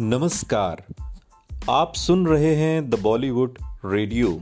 [0.00, 0.84] नमस्कार।
[1.70, 4.40] आप सुन रहे हैं द बॉलीवुड रेडियो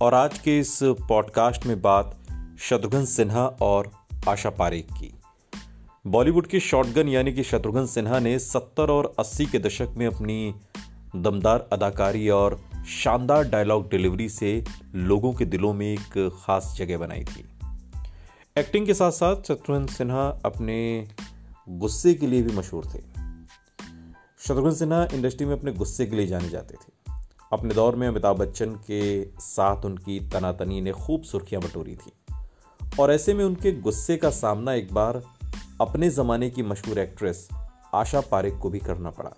[0.00, 2.18] और आज के इस पॉडकास्ट में बात
[2.60, 3.90] शत्रुघ्न सिन्हा और
[4.28, 5.14] आशा पारेख की।
[6.06, 10.54] बॉलीवुड के शॉटगन यानी कि शत्रुघ्न सिन्हा ने 70 और 80 के दशक में अपनी
[11.16, 14.64] दमदार अदाकारी और शानदार डायलॉग डिलीवरी से
[14.94, 17.44] लोगों के दिलों में एक खास जगह बनाई थी।
[18.58, 21.08] एक्टिंग के साथ साथ शत्रुघ्न सिन्हा अपने
[21.68, 23.11] गुस्से के लिए भी मशहूर थे।
[24.42, 27.12] शत्रुघ्न सिन्हा इंडस्ट्री में अपने गुस्से के लिए जाने जाते थे।
[27.52, 32.12] अपने दौर में अमिताभ बच्चन के साथ उनकी तनातनी ने खूब सुर्खियाँ बटोरी थी।
[33.00, 35.22] और ऐसे में उनके गुस्से का सामना एक बार
[35.80, 37.48] अपने ज़माने की मशहूर एक्ट्रेस
[37.94, 39.32] आशा पारेख को भी करना पड़ा।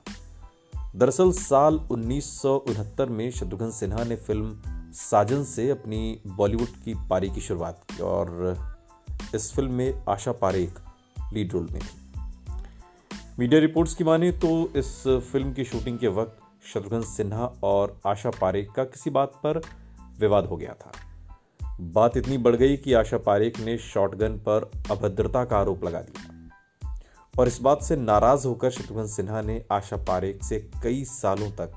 [0.97, 6.95] दरअसल साल उन्नीस सौ उनहत्तर में शत्रुघ्न सिन्हा ने फ़िल्म साजन से अपनी बॉलीवुड की
[6.95, 8.57] पारी की शुरुआत की और
[9.35, 10.79] इस फ़िल्म में आशा पारेख
[11.33, 12.04] लीड रोल में थी।
[13.39, 18.31] मीडिया रिपोर्ट्स की माने तो इस फ़िल्म की शूटिंग के वक्त शत्रुघ्न सिन्हा और आशा
[18.31, 19.61] पारेख का किसी बात पर
[20.21, 20.93] विवाद हो गया था।
[21.81, 26.51] बात इतनी बढ़ गई कि आशा पारेख ने शॉटगन पर अभद्रता का आरोप लगा दिया।
[27.39, 31.75] और इस बात से नाराज़ होकर शत्रुघ्न सिन्हा ने आशा पारेख से कई सालों तक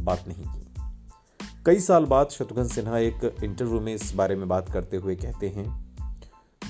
[0.00, 4.72] बात नहीं की। कई साल बाद शत्रुघ्न सिन्हा एक इंटरव्यू में इस बारे में बात
[4.72, 5.68] करते हुए कहते हैं,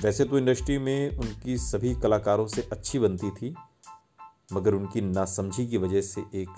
[0.02, 3.54] वैसे तो इंडस्ट्री में उनकी सभी कलाकारों से अच्छी बनती थी
[4.52, 6.48] मगर उनकी नासमझी की वजह से एक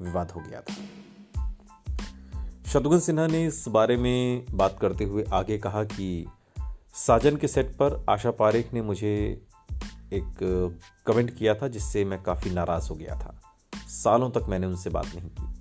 [0.00, 0.74] विवाद हो गया था।
[2.66, 6.26] शत्रुघ्न सिन्हा ने इस बारे में बात करते हुए आगे कहा कि
[6.94, 9.42] साजन के सेट पर आशा पारेख ने मुझे
[10.12, 10.36] एक
[11.06, 13.40] कमेंट किया था जिससे मैं काफ़ी नाराज़ हो गया था।
[13.88, 15.52] सालों तक मैंने उनसे बात नहीं की।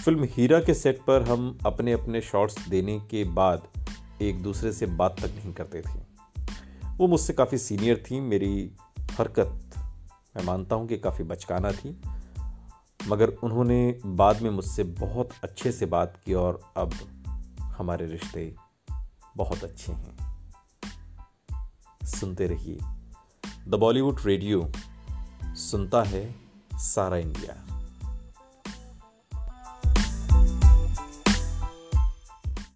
[0.00, 3.62] फ़िल्म हीरा के सेट पर हम अपने अपने शॉट्स देने के बाद
[4.22, 6.00] एक दूसरे से बात तक नहीं करते थे।
[6.96, 8.72] वो मुझसे काफ़ी सीनियर थी, मेरी
[9.12, 9.58] हरकत
[10.36, 12.00] मैं मानता हूँ कि काफ़ी बचकाना थी,
[13.08, 16.92] मगर उन्होंने बाद में मुझसे बहुत अच्छे से बात की और अब
[17.58, 18.54] हमारे रिश्ते
[19.36, 20.44] बहुत अच्छे हैं।
[22.06, 22.78] सुनते रहिए।
[23.68, 24.72] द बॉलीवुड रेडियो,
[25.44, 26.34] सुनता है
[26.74, 27.71] सारा इंडिया।